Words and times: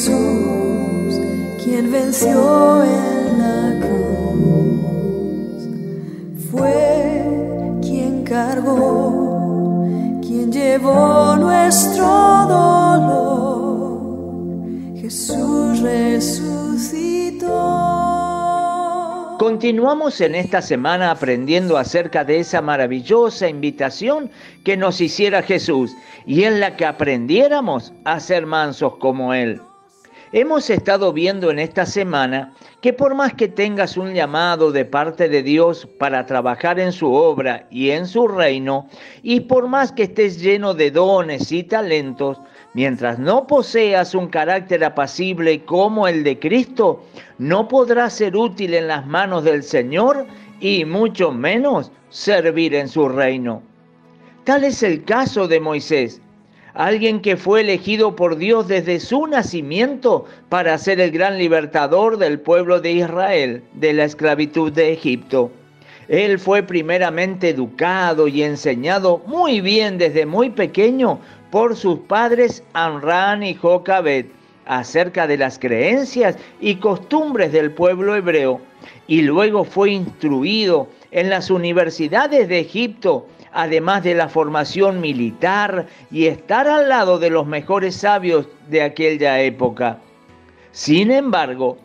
Jesús, 0.00 1.20
quien 1.62 1.92
venció 1.92 2.82
en 2.82 3.38
la 3.38 3.86
cruz, 3.86 5.68
fue 6.50 7.22
quien 7.82 8.24
cargó, 8.24 9.84
quien 10.22 10.50
llevó 10.50 11.36
nuestro 11.36 12.06
dolor. 12.48 14.00
Jesús 15.02 15.80
resucitó. 15.80 17.46
Continuamos 19.38 20.18
en 20.22 20.34
esta 20.34 20.62
semana 20.62 21.10
aprendiendo 21.10 21.76
acerca 21.76 22.24
de 22.24 22.40
esa 22.40 22.62
maravillosa 22.62 23.50
invitación 23.50 24.30
que 24.64 24.78
nos 24.78 25.02
hiciera 25.02 25.42
Jesús 25.42 25.94
y 26.24 26.44
en 26.44 26.58
la 26.58 26.78
que 26.78 26.86
aprendiéramos 26.86 27.92
a 28.06 28.18
ser 28.18 28.46
mansos 28.46 28.96
como 28.96 29.34
Él. 29.34 29.60
Hemos 30.32 30.70
estado 30.70 31.12
viendo 31.12 31.50
en 31.50 31.58
esta 31.58 31.84
semana 31.84 32.52
que 32.80 32.92
por 32.92 33.14
más 33.14 33.34
que 33.34 33.48
tengas 33.48 33.96
un 33.96 34.14
llamado 34.14 34.70
de 34.70 34.84
parte 34.84 35.28
de 35.28 35.42
Dios 35.42 35.88
para 35.98 36.24
trabajar 36.26 36.78
en 36.78 36.92
su 36.92 37.12
obra 37.12 37.66
y 37.70 37.90
en 37.90 38.06
su 38.06 38.28
reino, 38.28 38.88
y 39.22 39.40
por 39.40 39.66
más 39.66 39.90
que 39.90 40.04
estés 40.04 40.40
lleno 40.40 40.72
de 40.74 40.90
dones 40.90 41.50
y 41.50 41.64
talentos, 41.64 42.40
Mientras 42.72 43.18
no 43.18 43.48
poseas 43.48 44.14
un 44.14 44.28
carácter 44.28 44.84
apacible 44.84 45.64
como 45.64 46.06
el 46.06 46.22
de 46.22 46.38
Cristo, 46.38 47.02
no 47.38 47.66
podrás 47.66 48.12
ser 48.12 48.36
útil 48.36 48.74
en 48.74 48.86
las 48.86 49.04
manos 49.06 49.42
del 49.42 49.64
Señor 49.64 50.26
y 50.60 50.84
mucho 50.84 51.32
menos 51.32 51.90
servir 52.10 52.74
en 52.76 52.88
su 52.88 53.08
reino. 53.08 53.60
Tal 54.44 54.62
es 54.62 54.84
el 54.84 55.04
caso 55.04 55.48
de 55.48 55.58
Moisés, 55.58 56.22
alguien 56.74 57.20
que 57.20 57.36
fue 57.36 57.60
elegido 57.60 58.16
por 58.16 58.36
Dios 58.36 58.68
desde 58.68 59.00
su 59.00 59.26
nacimiento 59.26 60.26
para 60.48 60.76
ser 60.78 61.00
el 61.00 61.10
gran 61.10 61.38
libertador 61.38 62.18
del 62.18 62.40
pueblo 62.40 62.80
de 62.80 62.92
Israel 62.92 63.62
de 63.74 63.92
la 63.92 64.04
esclavitud 64.04 64.72
de 64.72 64.92
Egipto. 64.92 65.50
Él 66.08 66.38
fue 66.38 66.62
primeramente 66.62 67.50
educado 67.50 68.26
y 68.26 68.42
enseñado 68.42 69.22
muy 69.26 69.60
bien 69.60 69.96
desde 69.96 70.26
muy 70.26 70.50
pequeño 70.50 71.20
por 71.50 71.76
sus 71.76 72.00
padres 72.00 72.64
Amran 72.72 73.42
y 73.42 73.54
Jocabet 73.54 74.39
acerca 74.66 75.26
de 75.26 75.36
las 75.36 75.58
creencias 75.58 76.36
y 76.60 76.76
costumbres 76.76 77.52
del 77.52 77.72
pueblo 77.72 78.14
hebreo 78.14 78.60
y 79.06 79.22
luego 79.22 79.64
fue 79.64 79.90
instruido 79.90 80.88
en 81.10 81.30
las 81.30 81.50
universidades 81.50 82.48
de 82.48 82.60
Egipto, 82.60 83.26
además 83.52 84.04
de 84.04 84.14
la 84.14 84.28
formación 84.28 85.00
militar 85.00 85.86
y 86.10 86.26
estar 86.26 86.68
al 86.68 86.88
lado 86.88 87.18
de 87.18 87.30
los 87.30 87.46
mejores 87.46 87.96
sabios 87.96 88.48
de 88.68 88.82
aquella 88.82 89.40
época. 89.40 89.98
Sin 90.72 91.10
embargo, 91.10 91.78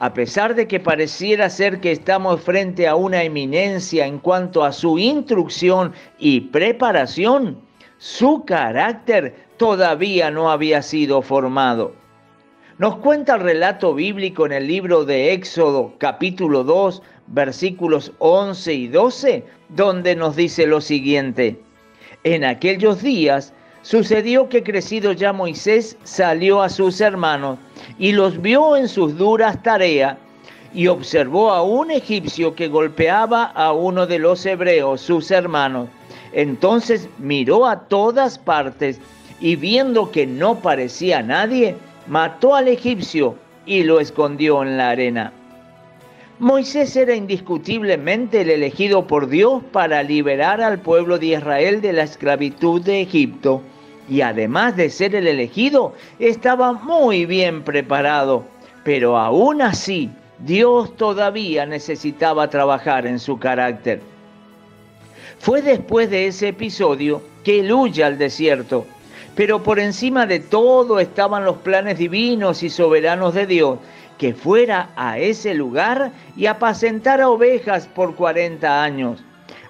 a 0.00 0.12
pesar 0.12 0.56
de 0.56 0.66
que 0.66 0.80
pareciera 0.80 1.48
ser 1.48 1.80
que 1.80 1.92
estamos 1.92 2.40
frente 2.40 2.88
a 2.88 2.96
una 2.96 3.22
eminencia 3.22 4.04
en 4.04 4.18
cuanto 4.18 4.64
a 4.64 4.72
su 4.72 4.98
instrucción 4.98 5.92
y 6.18 6.40
preparación, 6.40 7.60
su 7.98 8.44
carácter 8.44 9.36
todavía 9.58 10.32
no 10.32 10.50
había 10.50 10.82
sido 10.82 11.22
formado. 11.22 12.01
Nos 12.82 12.96
cuenta 12.96 13.36
el 13.36 13.42
relato 13.42 13.94
bíblico 13.94 14.44
en 14.44 14.50
el 14.50 14.66
libro 14.66 15.04
de 15.04 15.32
Éxodo 15.32 15.92
capítulo 15.98 16.64
2 16.64 17.00
versículos 17.28 18.10
11 18.18 18.74
y 18.74 18.88
12, 18.88 19.44
donde 19.68 20.16
nos 20.16 20.34
dice 20.34 20.66
lo 20.66 20.80
siguiente. 20.80 21.60
En 22.24 22.42
aquellos 22.42 23.00
días 23.00 23.52
sucedió 23.82 24.48
que 24.48 24.64
crecido 24.64 25.12
ya 25.12 25.32
Moisés 25.32 25.96
salió 26.02 26.60
a 26.60 26.68
sus 26.68 27.00
hermanos 27.00 27.56
y 28.00 28.10
los 28.10 28.42
vio 28.42 28.76
en 28.76 28.88
sus 28.88 29.16
duras 29.16 29.62
tareas 29.62 30.18
y 30.74 30.88
observó 30.88 31.52
a 31.52 31.62
un 31.62 31.92
egipcio 31.92 32.56
que 32.56 32.66
golpeaba 32.66 33.44
a 33.44 33.70
uno 33.70 34.08
de 34.08 34.18
los 34.18 34.44
hebreos, 34.44 35.00
sus 35.00 35.30
hermanos 35.30 35.88
entonces 36.32 37.08
miró 37.18 37.64
a 37.64 37.78
todas 37.84 38.40
partes 38.40 38.98
y 39.38 39.54
viendo 39.54 40.10
que 40.10 40.26
no 40.26 40.56
parecía 40.56 41.22
nadie, 41.22 41.76
mató 42.06 42.54
al 42.54 42.68
egipcio 42.68 43.36
y 43.66 43.84
lo 43.84 44.00
escondió 44.00 44.62
en 44.62 44.76
la 44.76 44.90
arena. 44.90 45.32
Moisés 46.38 46.96
era 46.96 47.14
indiscutiblemente 47.14 48.40
el 48.40 48.50
elegido 48.50 49.06
por 49.06 49.28
Dios 49.28 49.62
para 49.70 50.02
liberar 50.02 50.60
al 50.60 50.80
pueblo 50.80 51.18
de 51.18 51.26
Israel 51.26 51.80
de 51.80 51.92
la 51.92 52.02
esclavitud 52.02 52.82
de 52.82 53.02
Egipto. 53.02 53.62
Y 54.08 54.22
además 54.22 54.74
de 54.76 54.90
ser 54.90 55.14
el 55.14 55.28
elegido, 55.28 55.94
estaba 56.18 56.72
muy 56.72 57.26
bien 57.26 57.62
preparado. 57.62 58.44
Pero 58.82 59.16
aún 59.16 59.62
así, 59.62 60.10
Dios 60.40 60.96
todavía 60.96 61.64
necesitaba 61.66 62.50
trabajar 62.50 63.06
en 63.06 63.20
su 63.20 63.38
carácter. 63.38 64.00
Fue 65.38 65.62
después 65.62 66.10
de 66.10 66.26
ese 66.26 66.48
episodio 66.48 67.22
que 67.44 67.60
él 67.60 67.72
huye 67.72 68.02
al 68.02 68.18
desierto, 68.18 68.84
pero 69.34 69.62
por 69.62 69.78
encima 69.78 70.26
de 70.26 70.40
todo 70.40 71.00
estaban 71.00 71.44
los 71.44 71.56
planes 71.58 71.98
divinos 71.98 72.62
y 72.62 72.70
soberanos 72.70 73.34
de 73.34 73.46
Dios, 73.46 73.78
que 74.18 74.34
fuera 74.34 74.90
a 74.94 75.18
ese 75.18 75.54
lugar 75.54 76.12
y 76.36 76.46
apacentara 76.46 77.28
ovejas 77.28 77.86
por 77.86 78.14
40 78.14 78.82
años. 78.82 79.20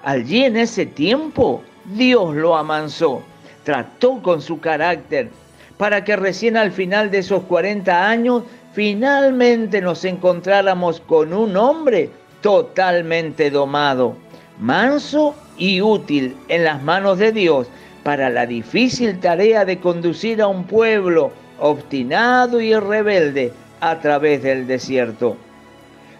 Allí 0.03 0.45
en 0.45 0.57
ese 0.57 0.85
tiempo 0.85 1.63
Dios 1.95 2.35
lo 2.35 2.57
amansó, 2.57 3.23
trató 3.65 4.21
con 4.21 4.43
su 4.43 4.61
carácter, 4.61 5.31
para 5.79 6.05
que 6.05 6.17
recién 6.17 6.57
al 6.57 6.73
final 6.73 7.11
de 7.11 7.19
esos 7.19 7.45
40 7.45 8.09
años 8.09 8.43
finalmente 8.73 9.81
nos 9.81 10.05
encontráramos 10.05 11.01
con 11.01 11.33
un 11.33 11.57
hombre 11.57 12.11
totalmente 12.41 13.51
domado, 13.51 14.17
manso 14.59 15.35
y 15.57 15.81
útil 15.81 16.37
en 16.49 16.65
las 16.65 16.83
manos 16.83 17.19
de 17.19 17.31
Dios 17.31 17.69
para 18.03 18.31
la 18.31 18.47
difícil 18.47 19.19
tarea 19.21 19.65
de 19.65 19.79
conducir 19.79 20.43
a 20.43 20.49
un 20.49 20.65
pueblo 20.65 21.33
obstinado 21.59 22.61
y 22.61 22.75
rebelde 22.75 23.53
a 23.81 23.99
través 24.01 24.43
del 24.43 24.67
desierto. 24.67 25.37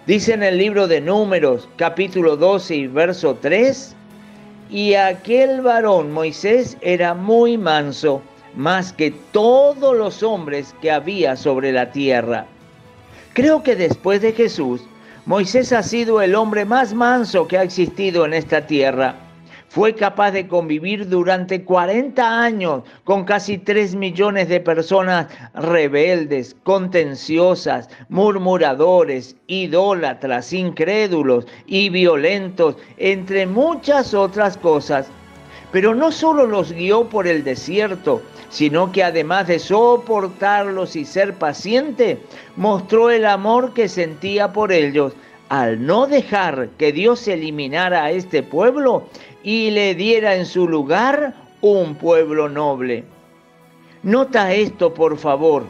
Dice 0.07 0.35
en 0.35 0.43
el 0.43 0.59
libro 0.59 0.89
de 0.89 1.01
Números, 1.01 1.69
capítulo 1.77 2.37
12 2.37 2.75
y 2.75 2.87
verso 2.87 3.37
3, 3.41 3.95
y 4.71 4.95
aquel 4.95 5.61
varón 5.61 6.13
Moisés 6.13 6.77
era 6.81 7.15
muy 7.15 7.59
manso, 7.59 8.23
más 8.57 8.93
que 8.93 9.13
todos 9.33 9.97
los 9.97 10.23
hombres 10.23 10.75
que 10.81 10.91
había 10.91 11.37
sobre 11.37 11.73
la 11.73 11.91
tierra. 11.93 12.47
Creo 13.33 13.63
que 13.63 13.77
después 13.77 14.21
de 14.23 14.33
Jesús, 14.33 14.83
Moisés 15.25 15.73
ha 15.73 15.83
sido 15.83 16.21
el 16.21 16.35
hombre 16.35 16.65
más 16.65 16.95
manso 16.95 17.47
que 17.47 17.59
ha 17.59 17.63
existido 17.63 18.25
en 18.25 18.35
esta 18.35 18.67
tierra. 18.67 19.15
Fue 19.73 19.95
capaz 19.95 20.33
de 20.33 20.49
convivir 20.49 21.09
durante 21.09 21.65
40 21.65 22.43
años 22.43 22.83
con 23.05 23.25
casi 23.25 23.57
3 23.57 23.95
millones 23.95 24.51
de 24.51 24.61
personas 24.61 25.29
rebeldes, 25.55 26.55
contenciosas, 26.63 27.89
murmuradores, 28.11 29.35
idólatras, 29.47 30.53
incrédulos 30.53 31.47
y 31.65 31.89
violentos, 31.89 32.77
entre 32.99 33.47
muchas 33.47 34.13
otras 34.13 34.59
cosas. 34.59 35.07
Pero 35.71 35.95
no 35.95 36.13
solo 36.13 36.47
los 36.47 36.71
guió 36.73 37.09
por 37.09 37.27
el 37.27 37.43
desierto, 37.43 38.21
sino 38.51 38.93
que 38.93 39.03
además 39.03 39.47
de 39.47 39.59
soportarlos 39.59 40.97
y 40.97 41.07
ser 41.07 41.33
paciente, 41.33 42.21
mostró 42.57 43.09
el 43.09 43.25
amor 43.25 43.73
que 43.73 43.89
sentía 43.89 44.53
por 44.53 44.71
ellos 44.71 45.15
al 45.53 45.85
no 45.85 46.07
dejar 46.07 46.71
que 46.79 46.93
Dios 46.93 47.29
eliminara 47.29 48.05
a 48.05 48.11
este 48.11 48.43
pueblo 48.43 49.05
y 49.43 49.71
le 49.71 49.95
diera 49.95 50.35
en 50.35 50.47
su 50.47 50.67
lugar 50.67 51.35
un 51.61 51.95
pueblo 51.95 52.49
noble. 52.49 53.05
Nota 54.03 54.55
esto, 54.55 54.95
por 54.95 55.19
favor. 55.19 55.65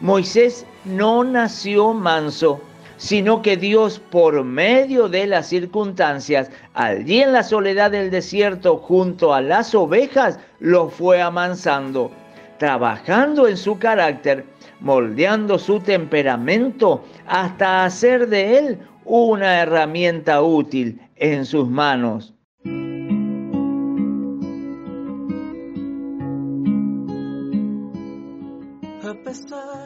Moisés 0.00 0.64
no 0.86 1.24
nació 1.24 1.92
manso, 1.92 2.58
sino 2.96 3.42
que 3.42 3.58
Dios 3.58 4.00
por 4.10 4.44
medio 4.44 5.10
de 5.10 5.26
las 5.26 5.46
circunstancias, 5.46 6.50
allí 6.72 7.20
en 7.20 7.34
la 7.34 7.42
soledad 7.42 7.90
del 7.90 8.10
desierto 8.10 8.78
junto 8.78 9.34
a 9.34 9.42
las 9.42 9.74
ovejas, 9.74 10.40
lo 10.58 10.88
fue 10.88 11.20
amansando, 11.20 12.10
trabajando 12.56 13.46
en 13.46 13.58
su 13.58 13.78
carácter, 13.78 14.46
moldeando 14.80 15.58
su 15.58 15.80
temperamento 15.80 17.04
hasta 17.26 17.84
hacer 17.84 18.26
de 18.28 18.58
él 18.58 18.78
una 19.08 19.60
herramienta 19.60 20.42
útil 20.42 21.00
en 21.16 21.46
sus 21.46 21.68
manos. 21.68 22.34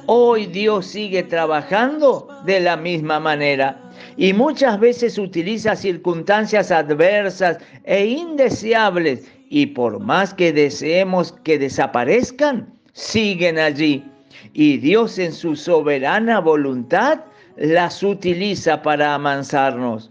Hoy 0.07 0.47
Dios 0.47 0.87
sigue 0.87 1.23
trabajando 1.23 2.29
de 2.45 2.61
la 2.61 2.77
misma 2.77 3.21
manera 3.21 3.81
y 4.17 4.33
muchas 4.33 4.79
veces 4.81 5.17
utiliza 5.19 5.77
circunstancias 5.77 6.71
adversas 6.71 7.59
e 7.85 8.07
indeseables 8.07 9.31
y 9.49 9.67
por 9.67 10.01
más 10.01 10.35
que 10.35 10.53
deseemos 10.53 11.33
que 11.45 11.59
desaparezcan, 11.59 12.73
siguen 12.93 13.59
allí 13.59 14.05
y 14.53 14.79
Dios 14.79 15.19
en 15.19 15.33
su 15.33 15.55
soberana 15.55 16.41
voluntad 16.41 17.21
las 17.57 18.03
utiliza 18.03 18.83
para 18.83 19.15
amansarnos. 19.15 20.11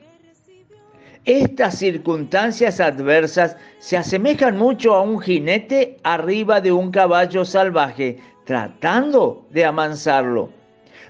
Estas 1.26 1.78
circunstancias 1.78 2.80
adversas 2.80 3.56
se 3.80 3.96
asemejan 3.96 4.58
mucho 4.58 4.96
a 4.96 5.02
un 5.02 5.20
jinete 5.20 5.98
arriba 6.04 6.60
de 6.62 6.72
un 6.72 6.90
caballo 6.90 7.46
salvaje, 7.46 8.18
tratando 8.46 9.46
de 9.52 9.66
amansarlo. 9.66 10.50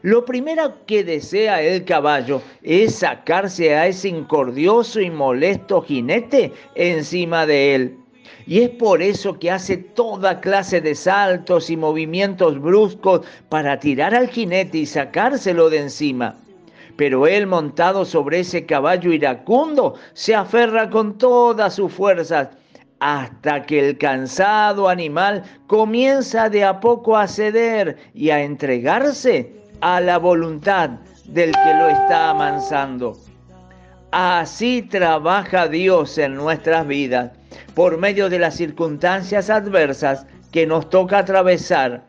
Lo 0.02 0.26
primero 0.26 0.86
que 0.86 1.04
desea 1.04 1.62
el 1.62 1.86
caballo 1.86 2.42
es 2.64 2.96
sacarse 2.96 3.76
a 3.76 3.88
ese 3.88 4.10
incordioso 4.10 5.00
y 5.00 5.10
molesto 5.10 5.82
jinete 5.82 6.52
encima 6.76 7.46
de 7.46 7.76
él. 7.76 8.01
Y 8.48 8.62
es 8.62 8.70
por 8.70 9.02
eso 9.02 9.38
que 9.38 9.52
hace 9.52 9.78
toda 9.78 10.42
clase 10.42 10.82
de 10.82 10.96
saltos 10.96 11.70
y 11.70 11.78
movimientos 11.78 12.60
bruscos 12.60 13.22
para 13.50 13.80
tirar 13.80 14.16
al 14.16 14.30
jinete 14.30 14.80
y 14.80 14.86
sacárselo 14.86 15.70
de 15.70 15.80
encima. 15.80 16.36
Pero 16.98 17.28
él 17.28 17.48
montado 17.48 18.06
sobre 18.06 18.42
ese 18.42 18.66
caballo 18.66 19.12
iracundo 19.12 19.96
se 20.14 20.36
aferra 20.36 20.90
con 20.90 21.18
todas 21.18 21.76
sus 21.76 21.92
fuerzas 21.92 22.50
hasta 23.00 23.64
que 23.64 23.80
el 23.80 23.98
cansado 23.98 24.88
animal 24.88 25.44
comienza 25.66 26.50
de 26.50 26.64
a 26.64 26.80
poco 26.80 27.18
a 27.18 27.28
ceder 27.28 27.98
y 28.14 28.30
a 28.30 28.44
entregarse 28.44 29.52
a 29.82 30.00
la 30.00 30.20
voluntad 30.20 30.92
del 31.26 31.52
que 31.52 31.74
lo 31.74 31.90
está 31.90 32.30
amansando. 32.30 33.18
Así 34.12 34.82
trabaja 34.82 35.70
Dios 35.70 36.18
en 36.18 36.36
nuestras 36.36 36.86
vidas 36.86 37.32
por 37.74 37.98
medio 37.98 38.30
de 38.30 38.40
las 38.40 38.56
circunstancias 38.56 39.50
adversas 39.50 40.26
que 40.52 40.68
nos 40.68 40.90
toca 40.90 41.20
atravesar. 41.20 42.04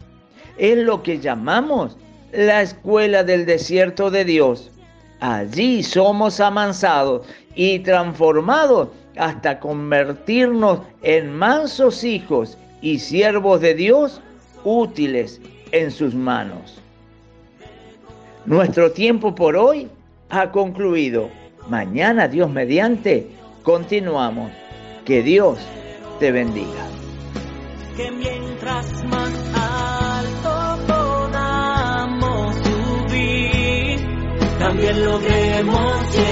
Es 0.58 0.78
lo 0.78 1.04
que 1.04 1.20
llamamos 1.20 1.96
la 2.32 2.62
escuela 2.62 3.22
del 3.22 3.46
desierto 3.46 4.10
de 4.10 4.25
Dios. 4.25 4.72
Allí 5.20 5.84
somos 5.84 6.40
amansados 6.40 7.25
y 7.54 7.78
transformados 7.78 8.88
hasta 9.16 9.60
convertirnos 9.60 10.81
en 11.02 11.32
mansos 11.32 12.02
hijos 12.02 12.58
y 12.81 12.98
siervos 12.98 13.60
de 13.60 13.75
Dios 13.75 14.20
útiles 14.64 15.40
en 15.70 15.93
sus 15.93 16.14
manos. 16.14 16.81
Nuestro 18.44 18.90
tiempo 18.90 19.32
por 19.34 19.56
hoy 19.56 19.88
ha 20.31 20.50
concluido. 20.50 21.31
Mañana, 21.69 22.29
Dios 22.29 22.50
mediante, 22.50 23.31
continuamos. 23.62 24.50
Que 25.05 25.23
Dios 25.23 25.59
te 26.20 26.31
bendiga. 26.32 26.87
Que 27.97 28.11
mientras 28.11 29.05
más 29.05 29.32
alto 29.55 30.85
podamos 30.87 32.56
subir, 32.56 34.00
también 34.59 35.05
logremos. 35.05 36.31